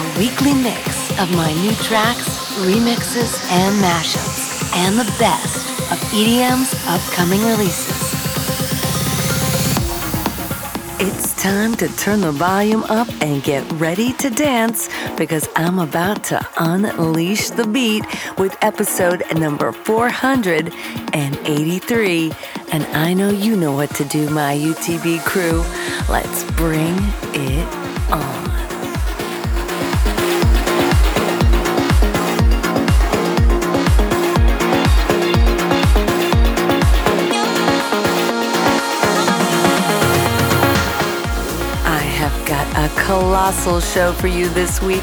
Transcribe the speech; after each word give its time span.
a 0.00 0.18
weekly 0.18 0.54
mix 0.54 1.10
of 1.20 1.30
my 1.36 1.52
new 1.60 1.74
tracks, 1.74 2.38
remixes, 2.64 3.36
and 3.50 3.76
mashups, 3.84 4.64
and 4.76 4.98
the 4.98 5.04
best 5.18 5.66
of 5.92 5.98
EDM's 6.12 6.72
upcoming 6.86 7.42
releases. 7.42 8.14
It's 10.98 11.34
time 11.42 11.74
to 11.76 11.88
turn 11.96 12.22
the 12.22 12.32
volume 12.32 12.82
up 12.84 13.08
and 13.20 13.42
get 13.42 13.70
ready 13.72 14.14
to 14.14 14.30
dance 14.30 14.88
because 15.18 15.46
I'm 15.54 15.78
about 15.78 16.24
to 16.24 16.40
unleash 16.58 17.50
the 17.50 17.66
beat 17.66 18.06
with 18.38 18.56
episode 18.62 19.22
number 19.36 19.72
483. 19.72 22.32
And 22.72 22.86
I 22.96 23.12
know 23.12 23.28
you 23.30 23.54
know 23.56 23.72
what 23.72 23.94
to 23.96 24.04
do, 24.04 24.30
my 24.30 24.56
UTB 24.56 25.20
crew. 25.24 25.62
Let's 26.08 26.44
bring 26.52 26.96
it 27.34 27.79
show 43.50 44.12
for 44.12 44.28
you 44.28 44.48
this 44.50 44.80
week, 44.80 45.02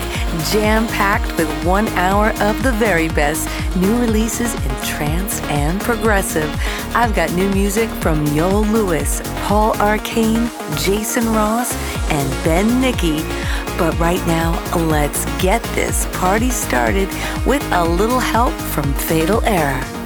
jam 0.51 0.87
packed 0.87 1.35
with 1.37 1.49
one 1.65 1.87
hour 1.89 2.29
of 2.41 2.63
the 2.63 2.71
very 2.71 3.09
best 3.09 3.49
new 3.75 3.99
releases 3.99 4.53
in 4.53 4.71
trance 4.85 5.41
and 5.43 5.81
progressive. 5.81 6.49
I've 6.95 7.13
got 7.13 7.31
new 7.33 7.49
music 7.49 7.89
from 8.01 8.25
Yoel 8.27 8.71
Lewis, 8.71 9.21
Paul 9.41 9.75
Arcane, 9.81 10.49
Jason 10.77 11.25
Ross, 11.33 11.75
and 12.09 12.43
Ben 12.45 12.79
Nicky. 12.79 13.17
But 13.77 13.97
right 13.99 14.25
now, 14.25 14.53
let's 14.75 15.25
get 15.41 15.61
this 15.75 16.05
party 16.13 16.49
started 16.49 17.09
with 17.45 17.63
a 17.73 17.83
little 17.83 18.19
help 18.19 18.53
from 18.53 18.93
Fatal 18.93 19.43
Error. 19.43 19.96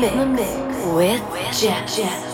mix, 0.00 0.86
with 0.94 1.20
Jet. 1.60 1.86
Jet. 1.86 2.29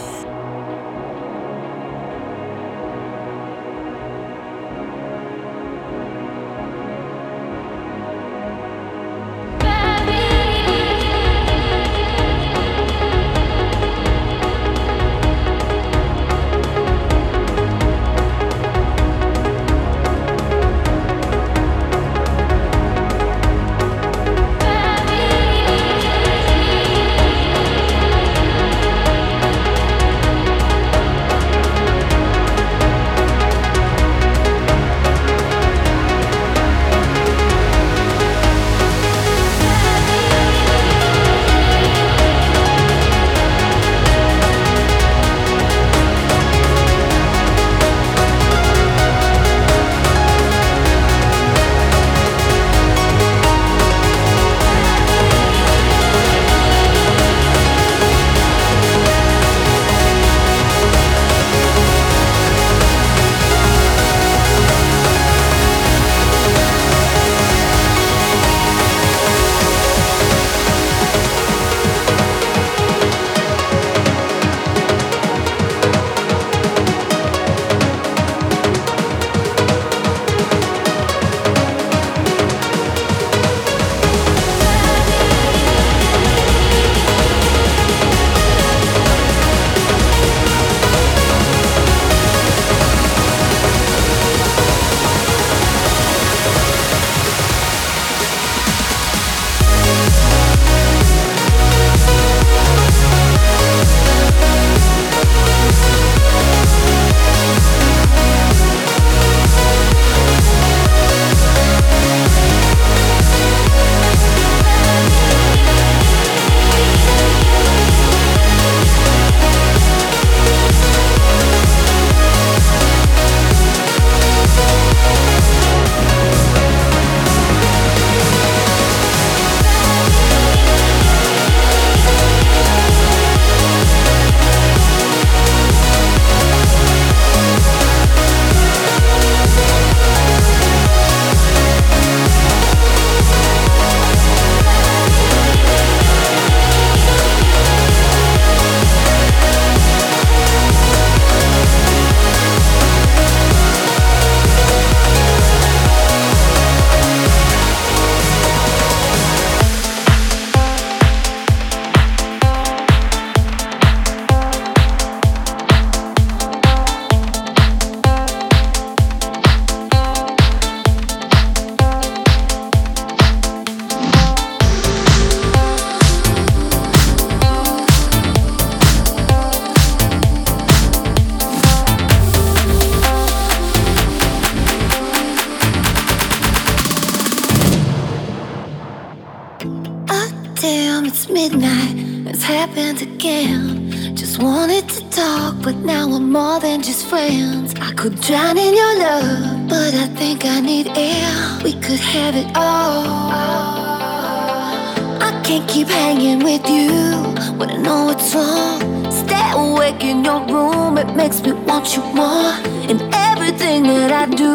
makes 211.16 211.40
me 211.40 211.52
want 211.52 211.96
you 211.96 212.02
more 212.14 212.52
in 212.90 213.00
everything 213.14 213.84
that 213.84 214.12
I 214.12 214.26
do. 214.26 214.54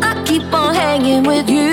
I 0.00 0.24
keep 0.24 0.42
on 0.54 0.74
hanging 0.74 1.24
with 1.24 1.50
you. 1.50 1.70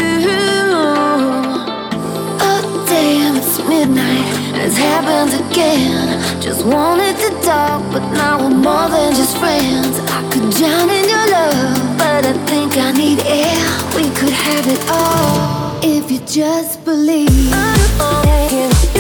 Oh, 2.48 2.86
damn, 2.90 3.38
it's 3.38 3.60
midnight, 3.60 4.28
and 4.54 4.62
it's 4.68 4.76
happened 4.76 5.34
again. 5.50 6.42
Just 6.42 6.66
wanted 6.66 7.16
to 7.24 7.30
talk, 7.48 7.82
but 7.94 8.04
now 8.12 8.40
we're 8.40 8.50
more 8.50 8.90
than 8.90 9.16
just 9.16 9.38
friends. 9.38 9.98
I 10.12 10.22
could 10.32 10.52
drown 10.58 10.90
in 10.90 11.06
your 11.08 11.28
love, 11.38 11.98
but 11.98 12.26
I 12.26 12.34
think 12.46 12.76
I 12.78 12.92
need 12.92 13.20
air. 13.24 13.64
We 13.96 14.04
could 14.20 14.36
have 14.48 14.68
it 14.68 14.82
all 14.90 15.80
if 15.82 16.12
you 16.12 16.20
just 16.28 16.84
believe. 16.84 17.30
Oh, 17.54 17.98
oh, 18.02 18.95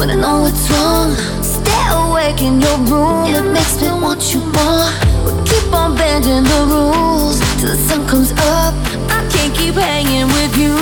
when 0.00 0.10
I 0.10 0.14
know 0.14 0.40
what's 0.40 0.70
wrong. 0.70 1.14
Stay 1.42 1.84
awake 1.92 2.40
in 2.40 2.58
your 2.58 2.78
room, 2.88 3.26
it 3.26 3.52
makes 3.52 3.82
me 3.82 3.88
want 3.92 4.32
you 4.32 4.40
more. 4.40 4.88
We 5.26 5.32
keep 5.44 5.70
on 5.74 5.94
bending 5.94 6.44
the 6.44 6.60
rules 6.72 7.38
till 7.60 7.68
the 7.68 7.76
sun 7.76 8.08
comes 8.08 8.32
up. 8.32 8.72
I 9.10 9.28
can't 9.30 9.54
keep 9.54 9.74
hanging 9.74 10.28
with 10.28 10.56
you 10.56 10.74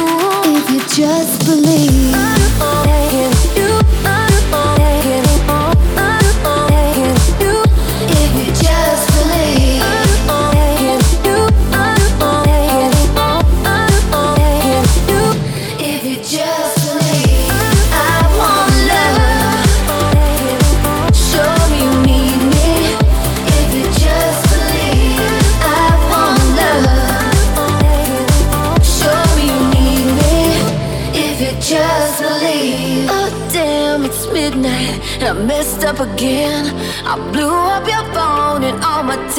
if 0.57 0.71
you 0.71 0.81
just 1.03 1.45
believe. 1.47 2.38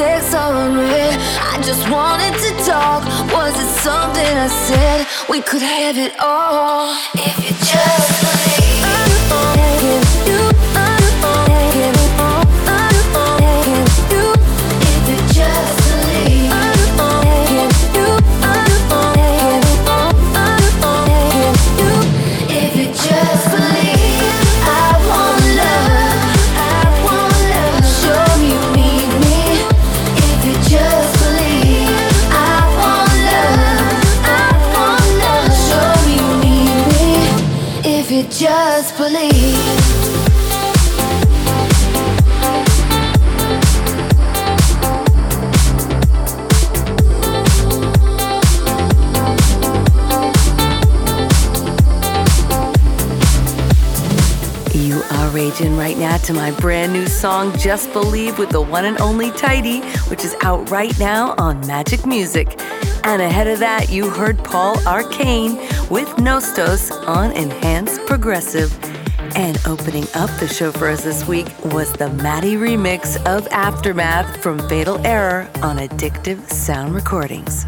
Texts 0.00 0.32
unread. 0.32 1.14
I 1.52 1.60
just 1.62 1.84
wanted 1.90 2.32
to 2.32 2.50
talk. 2.64 3.04
Was 3.34 3.54
it 3.54 3.70
something 3.84 4.32
I 4.46 4.48
said? 4.48 5.06
We 5.28 5.42
could 5.42 5.60
have 5.60 5.98
it 5.98 6.14
all 6.18 6.96
if 7.14 7.36
you 7.44 7.50
just 7.50 8.20
believe. 8.22 8.59
To 56.30 56.36
my 56.36 56.52
brand 56.60 56.92
new 56.92 57.08
song, 57.08 57.52
Just 57.58 57.92
Believe, 57.92 58.38
with 58.38 58.50
the 58.50 58.60
one 58.60 58.84
and 58.84 59.00
only 59.00 59.32
Tydi, 59.32 59.82
which 60.08 60.24
is 60.24 60.36
out 60.42 60.70
right 60.70 60.96
now 61.00 61.34
on 61.38 61.60
Magik 61.64 62.06
Muzik. 62.06 62.54
And 63.02 63.20
ahead 63.20 63.48
of 63.48 63.58
that, 63.58 63.90
you 63.90 64.08
heard 64.08 64.38
Paul 64.44 64.78
Arcane 64.86 65.56
with 65.90 66.08
Nostos 66.18 66.92
on 67.08 67.32
Enhanced 67.32 68.06
Progressive. 68.06 68.72
And 69.34 69.58
opening 69.66 70.04
up 70.14 70.30
the 70.38 70.46
show 70.46 70.70
for 70.70 70.86
us 70.86 71.02
this 71.02 71.26
week 71.26 71.48
was 71.64 71.92
the 71.94 72.10
Maddie 72.10 72.54
remix 72.54 73.16
of 73.26 73.48
Aftermath 73.48 74.40
from 74.40 74.60
Fatal 74.68 75.04
Error 75.04 75.50
on 75.64 75.78
Addictive 75.78 76.48
Sound 76.48 76.94
Recordings. 76.94 77.66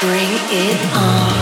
Bring 0.00 0.30
it 0.50 0.96
on. 0.96 1.39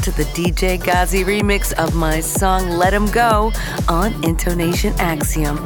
The 0.00 0.24
DJ 0.32 0.78
Gazi 0.78 1.22
remix 1.22 1.74
of 1.74 1.94
my 1.94 2.20
song 2.20 2.70
Let 2.70 2.94
'em 2.94 3.06
Go 3.10 3.52
on 3.88 4.12
Intonation 4.24 4.94
Axiom. 4.98 5.62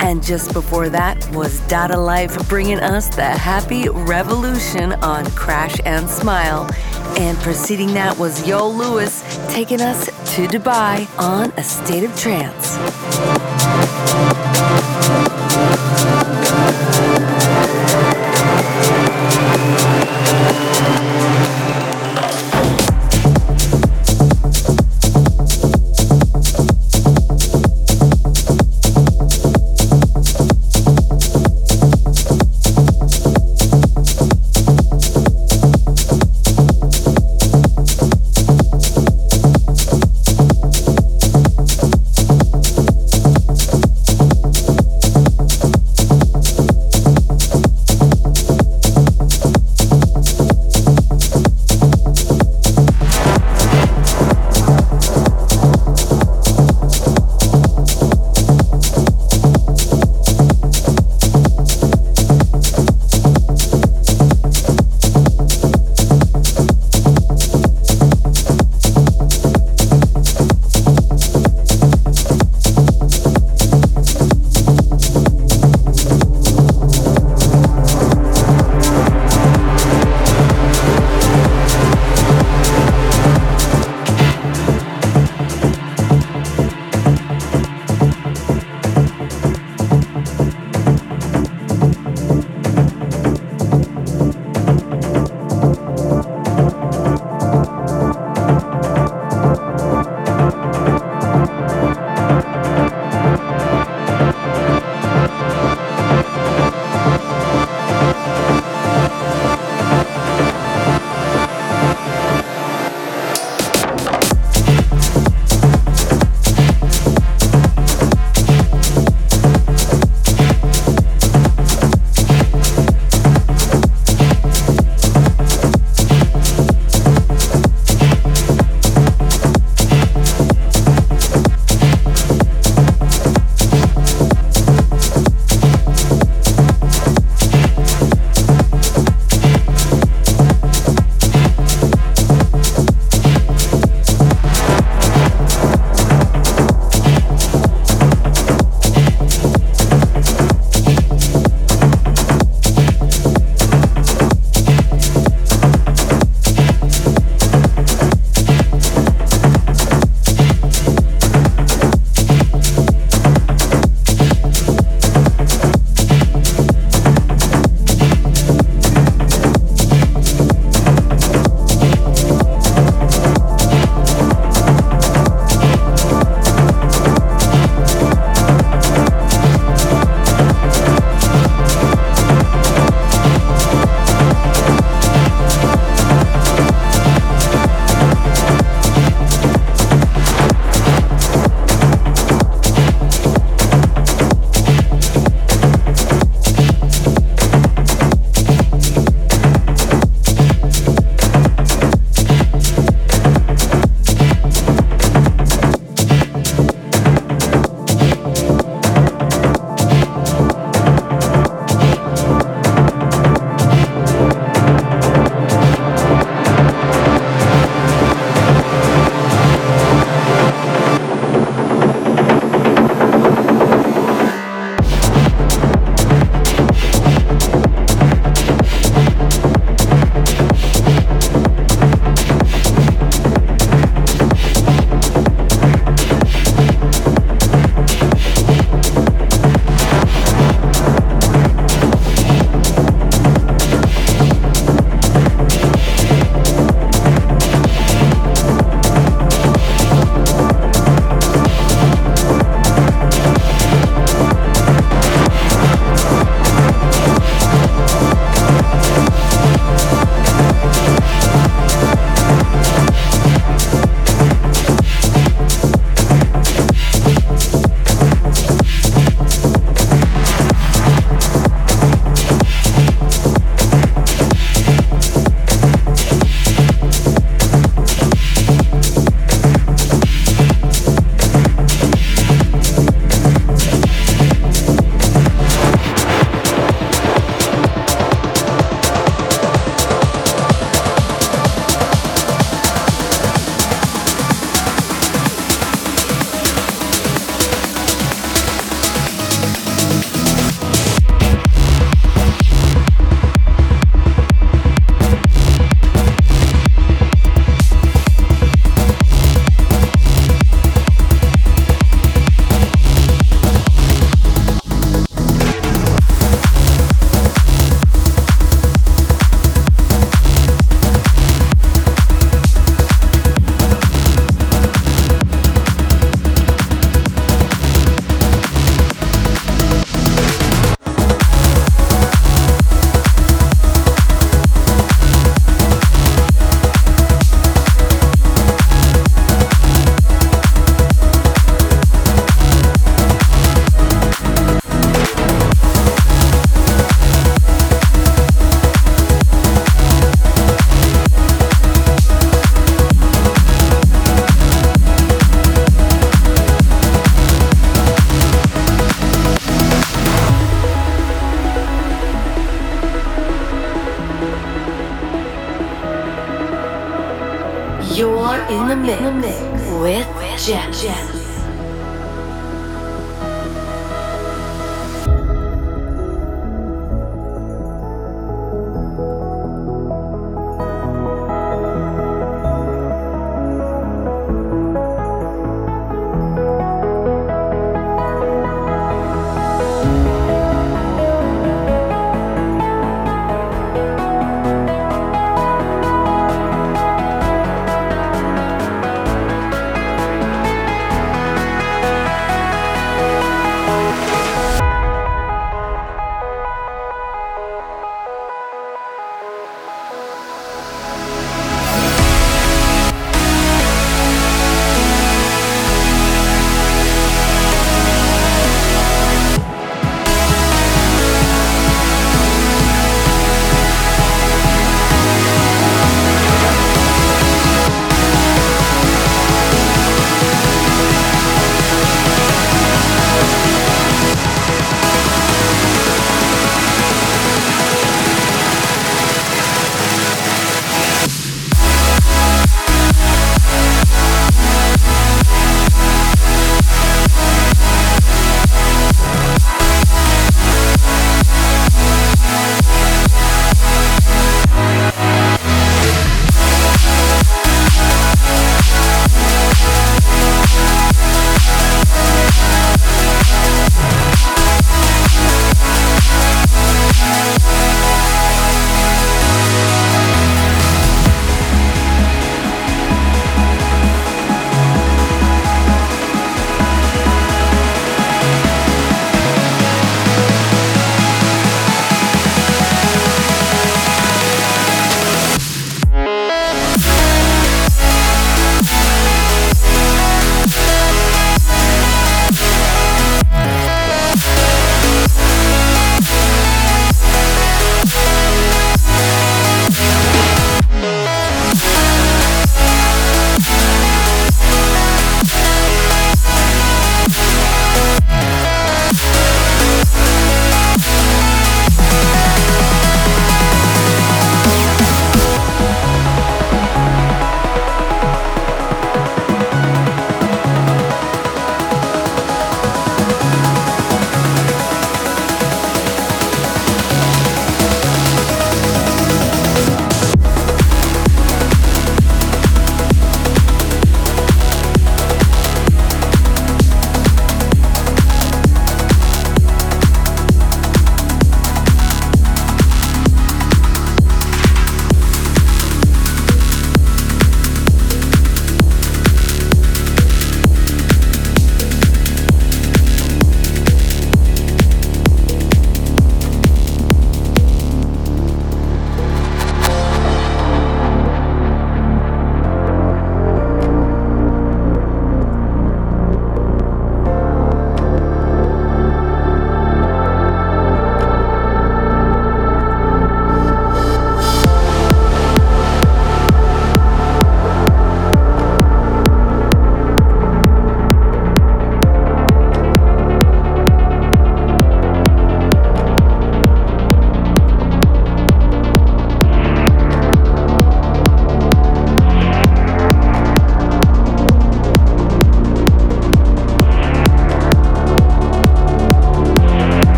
And 0.00 0.20
just 0.20 0.52
before 0.52 0.88
that 0.88 1.16
was 1.32 1.60
Data 1.68 1.96
Life 1.96 2.48
bringing 2.48 2.80
us 2.80 3.08
the 3.08 3.22
Happy 3.22 3.88
Revolution 3.88 4.94
on 4.94 5.30
Crash 5.30 5.76
and 5.84 6.10
Smile. 6.10 6.68
And 7.18 7.38
preceding 7.38 7.94
that 7.94 8.18
was 8.18 8.40
Yoel 8.42 8.76
Lewis 8.76 9.22
taking 9.48 9.80
us 9.80 10.06
to 10.34 10.48
Dubai 10.48 11.06
on 11.18 11.52
A 11.56 11.62
State 11.62 12.02
of 12.02 12.14
Trance. 12.18 12.78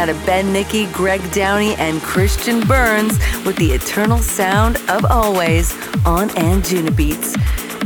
Now 0.00 0.06
to 0.06 0.14
Ben 0.24 0.50
Nicky, 0.50 0.86
Greg 0.92 1.20
Downey, 1.30 1.74
and 1.74 2.00
Christian 2.00 2.66
Burns 2.66 3.18
with 3.44 3.56
the 3.56 3.72
eternal 3.72 4.16
sound 4.16 4.78
of 4.88 5.04
Always 5.04 5.74
on 6.06 6.30
Anjunabeats. 6.30 7.36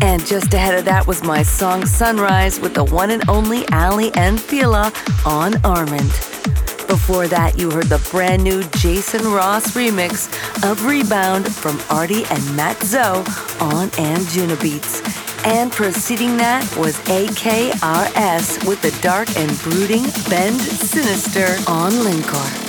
And 0.01 0.25
just 0.25 0.55
ahead 0.55 0.79
of 0.79 0.85
that 0.85 1.09
was 1.09 1.25
my 1.25 1.43
song 1.43 1.85
Sunrise 1.85 2.61
with 2.61 2.73
the 2.75 2.85
one 2.85 3.11
and 3.11 3.29
only 3.29 3.65
Aly 3.73 4.15
and 4.15 4.41
Fila 4.41 4.93
on 5.27 5.55
Armind. 5.65 6.13
Before 6.87 7.27
that, 7.27 7.59
you 7.59 7.69
heard 7.73 7.87
the 7.87 8.07
brand 8.13 8.45
new 8.45 8.63
Jason 8.77 9.25
Ross 9.33 9.73
remix 9.73 10.29
of 10.63 10.87
Rebound 10.87 11.53
from 11.53 11.81
Arty 11.91 12.23
and 12.31 12.57
Matt 12.57 12.81
Zo 12.85 13.25
on 13.59 13.89
Anjunabeats. 13.99 15.03
And 15.45 15.73
preceding 15.73 16.37
that 16.37 16.63
was 16.77 16.97
AKRS 17.01 18.67
with 18.67 18.81
the 18.81 18.97
dark 19.03 19.29
and 19.37 19.51
brooding 19.59 20.05
Bend 20.31 20.61
Sinister 20.95 21.59
on 21.67 21.91
Linkor. 21.91 22.64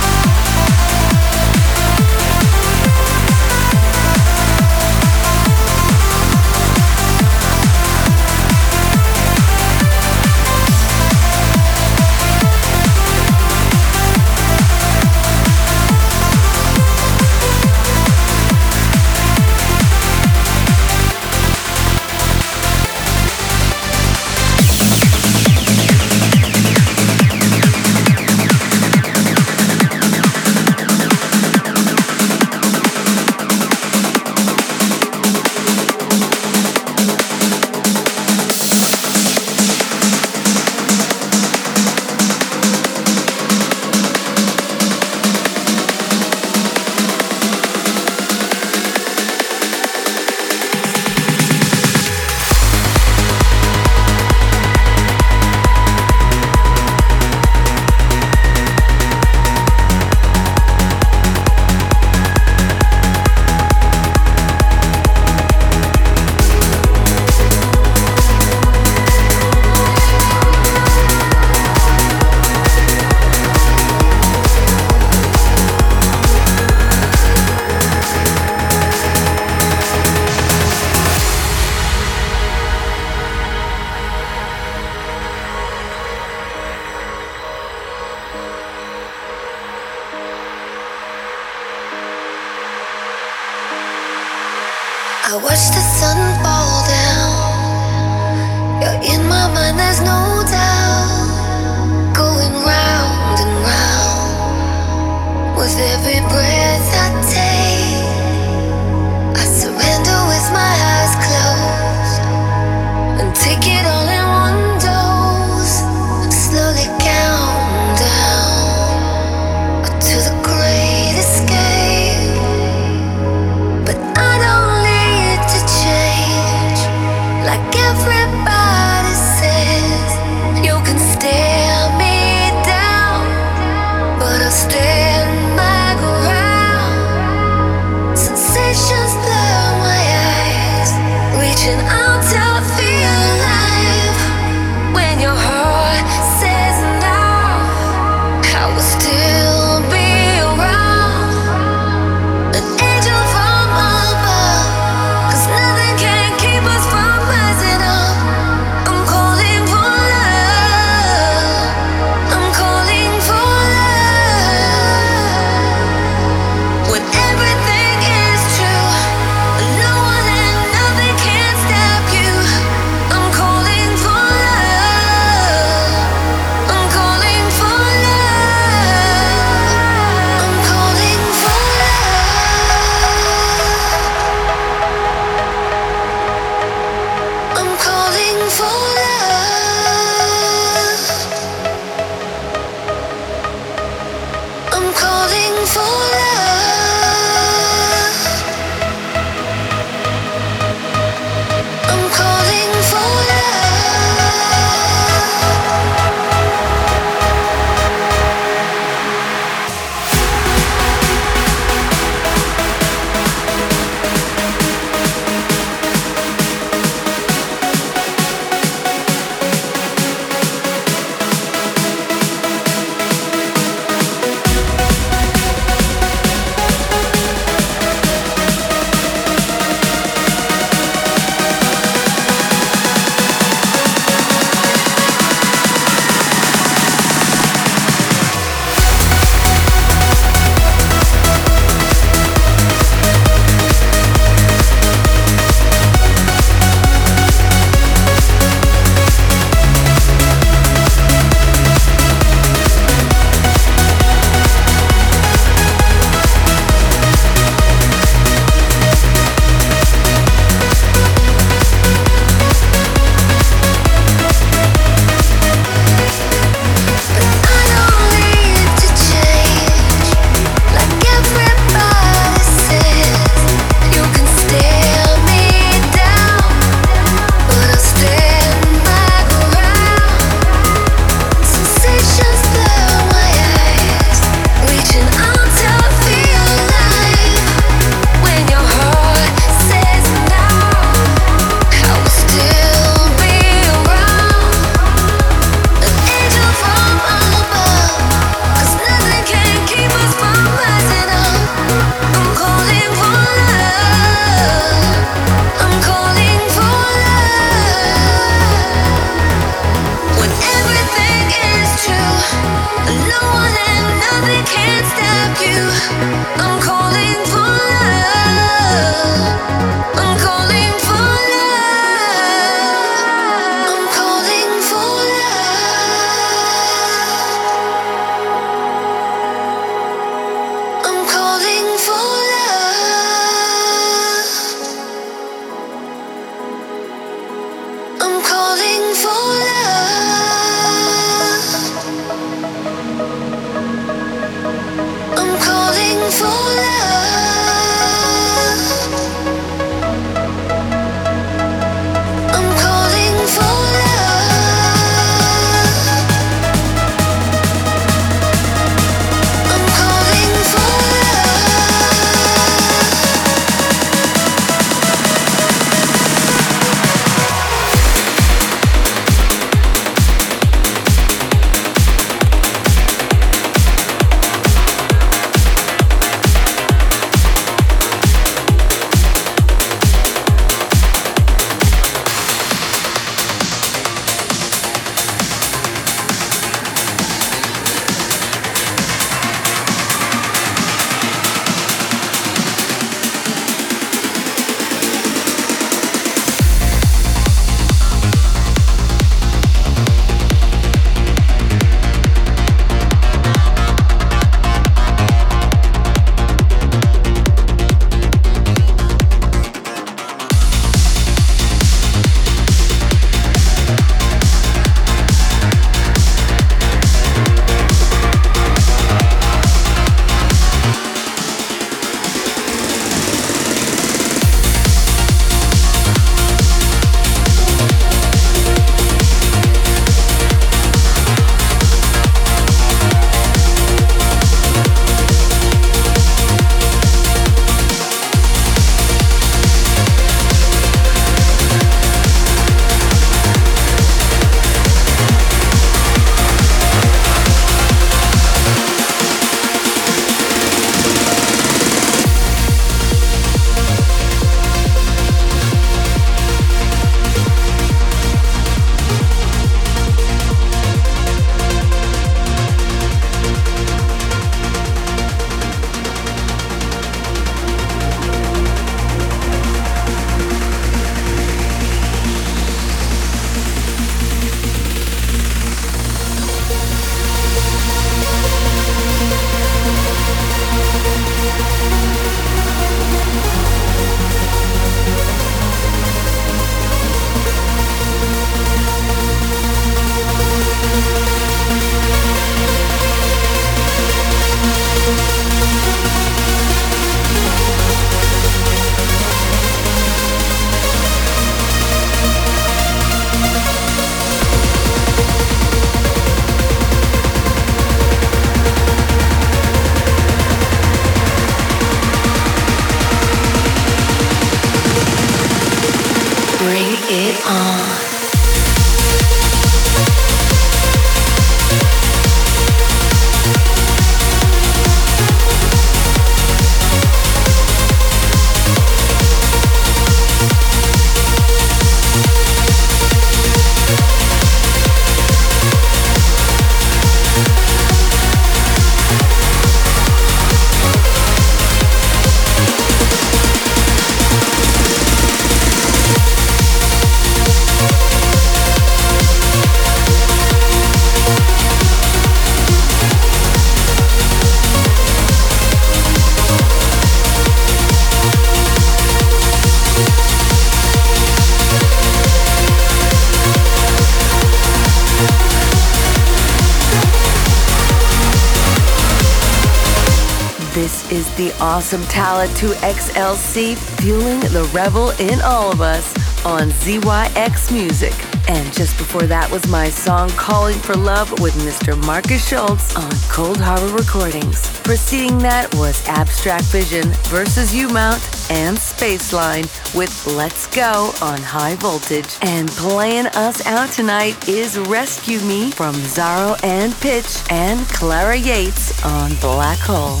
Awesome 571.60 571.82
Talla 571.82 572.26
2XLC 572.38 573.54
fueling 573.54 574.20
the 574.20 574.50
rebel 574.54 574.92
in 574.92 575.20
all 575.20 575.52
of 575.52 575.60
us 575.60 575.94
on 576.24 576.48
ZYX 576.48 577.52
Music. 577.52 577.92
And 578.30 578.50
just 578.54 578.78
before 578.78 579.02
that 579.02 579.30
was 579.30 579.46
my 579.46 579.68
song 579.68 580.08
Calling 580.16 580.58
for 580.58 580.74
Love 580.74 581.12
with 581.20 581.34
Mr. 581.34 581.76
Markus 581.84 582.26
Schulz 582.26 582.74
on 582.76 582.90
Coldharbour 583.12 583.76
Recordings. 583.76 584.48
Preceding 584.60 585.18
that 585.18 585.54
was 585.56 585.86
Abstract 585.86 586.46
Vision 586.46 586.84
versus 587.10 587.54
U 587.54 587.68
Mount 587.68 588.02
and 588.30 588.56
Spaceline 588.56 589.44
with 589.76 590.06
Let's 590.06 590.46
Go 590.46 590.92
on 591.02 591.20
High 591.20 591.56
Voltage. 591.56 592.16
And 592.22 592.48
playing 592.52 593.08
us 593.08 593.44
out 593.44 593.68
tonight 593.68 594.30
is 594.30 594.58
Rescue 594.58 595.20
Me 595.20 595.50
from 595.50 595.74
Zaro 595.74 596.42
and 596.42 596.72
Pitch 596.80 597.22
and 597.30 597.60
Clara 597.68 598.16
Yates 598.16 598.82
on 598.82 599.14
Black 599.16 599.58
Hole. 599.58 600.00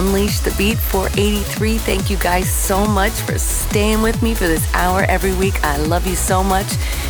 Beat 0.00 0.78
483. 0.78 1.76
Thank 1.76 2.08
you 2.08 2.16
guys 2.16 2.50
so 2.50 2.86
much 2.86 3.12
for 3.12 3.38
staying 3.38 4.00
with 4.00 4.22
me 4.22 4.34
for 4.34 4.46
this 4.46 4.66
hour 4.72 5.02
every 5.02 5.34
week. 5.34 5.62
I 5.62 5.76
love 5.76 6.06
you 6.06 6.14
so 6.16 6.42
much. 6.42 6.66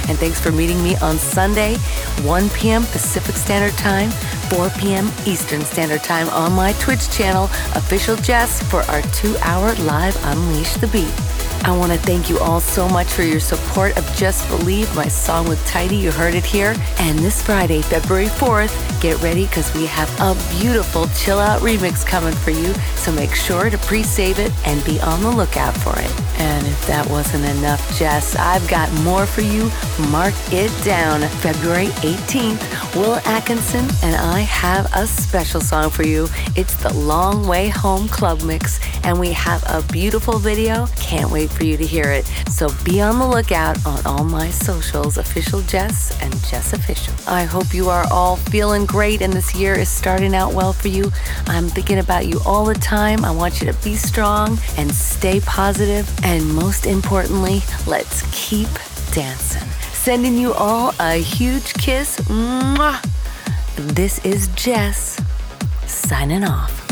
And 0.08 0.18
thanks 0.18 0.40
for 0.40 0.50
meeting 0.50 0.82
me 0.82 0.96
on 0.96 1.16
Sunday, 1.16 1.76
1 2.22 2.50
p.m. 2.50 2.82
Pacific 2.82 3.36
Standard 3.36 3.78
Time, 3.78 4.10
4 4.50 4.70
p.m. 4.70 5.08
Eastern 5.24 5.60
Standard 5.62 6.02
Time 6.02 6.28
on 6.30 6.52
my 6.52 6.72
Twitch 6.74 7.08
channel, 7.10 7.44
Official 7.76 8.16
Jes, 8.16 8.60
for 8.68 8.82
our 8.82 9.02
two 9.12 9.36
hour 9.42 9.72
live 9.76 10.16
Unleash 10.24 10.74
the 10.74 10.88
Beat. 10.88 11.39
I 11.62 11.76
want 11.76 11.92
to 11.92 11.98
thank 11.98 12.30
you 12.30 12.38
all 12.38 12.60
so 12.60 12.88
much 12.88 13.08
for 13.08 13.22
your 13.22 13.40
support 13.40 13.96
of 13.98 14.04
Just 14.16 14.48
Believe, 14.48 14.94
my 14.96 15.08
song 15.08 15.48
with 15.48 15.58
Tydi. 15.66 16.00
You 16.00 16.10
heard 16.10 16.34
it 16.34 16.44
here. 16.44 16.74
And 16.98 17.18
this 17.18 17.42
Friday, 17.42 17.82
February 17.82 18.26
4th, 18.26 19.00
get 19.00 19.20
ready 19.20 19.46
because 19.46 19.72
we 19.74 19.86
have 19.86 20.08
a 20.20 20.34
beautiful 20.58 21.06
chill 21.08 21.38
out 21.38 21.60
remix 21.60 22.04
coming 22.04 22.34
for 22.34 22.50
you. 22.50 22.72
So 22.96 23.12
make 23.12 23.34
sure 23.34 23.68
to 23.68 23.78
pre 23.78 24.02
save 24.02 24.38
it 24.38 24.52
and 24.66 24.82
be 24.84 25.00
on 25.00 25.22
the 25.22 25.30
lookout 25.30 25.76
for 25.76 25.98
it. 25.98 26.20
And 26.40 26.66
if 26.66 26.86
that 26.86 27.08
wasn't 27.10 27.44
enough, 27.44 27.98
Jess, 27.98 28.34
I've 28.36 28.66
got 28.68 28.90
more 29.02 29.26
for 29.26 29.42
you. 29.42 29.70
Mark 30.10 30.34
it 30.50 30.72
down. 30.84 31.20
February 31.40 31.88
18th, 32.02 32.94
Will 32.96 33.20
Atkinson 33.26 33.86
and 34.02 34.16
I 34.16 34.40
have 34.40 34.90
a 34.94 35.06
special 35.06 35.60
song 35.60 35.90
for 35.90 36.04
you. 36.04 36.28
It's 36.56 36.74
the 36.74 36.92
Long 36.94 37.46
Way 37.46 37.68
Home 37.68 38.08
Club 38.08 38.42
Mix, 38.42 38.80
and 39.04 39.18
we 39.18 39.32
have 39.32 39.62
a 39.68 39.82
beautiful 39.92 40.38
video. 40.38 40.86
Can't 40.96 41.30
wait 41.50 41.58
for 41.58 41.64
you 41.64 41.76
to 41.76 41.86
hear 41.86 42.10
it. 42.10 42.26
So 42.48 42.68
be 42.84 43.00
on 43.00 43.18
the 43.18 43.26
lookout 43.26 43.84
on 43.86 44.04
all 44.06 44.24
my 44.24 44.50
socials, 44.50 45.18
official 45.18 45.60
Jes 45.60 46.20
and 46.22 46.34
Jes 46.34 46.72
Official. 46.72 47.14
I 47.26 47.44
hope 47.44 47.72
you 47.74 47.88
are 47.88 48.06
all 48.10 48.36
feeling 48.36 48.86
great 48.86 49.22
and 49.22 49.32
this 49.32 49.54
year 49.54 49.74
is 49.74 49.88
starting 49.88 50.34
out 50.34 50.52
well 50.52 50.72
for 50.72 50.88
you. 50.88 51.12
I'm 51.46 51.68
thinking 51.68 51.98
about 51.98 52.26
you 52.26 52.40
all 52.44 52.64
the 52.64 52.74
time. 52.74 53.24
I 53.24 53.30
want 53.30 53.60
you 53.60 53.72
to 53.72 53.84
be 53.84 53.96
strong 53.96 54.58
and 54.76 54.92
stay 54.92 55.40
positive. 55.40 56.08
And 56.24 56.54
most 56.54 56.86
importantly, 56.86 57.60
let's 57.86 58.22
keep 58.32 58.68
dancing. 59.12 59.68
Sending 59.92 60.36
you 60.36 60.52
all 60.54 60.94
a 61.00 61.14
huge 61.14 61.74
kiss. 61.74 62.18
Mwah. 62.20 63.04
This 63.76 64.24
is 64.24 64.48
Jes 64.56 65.20
signing 65.86 66.44
off. 66.44 66.89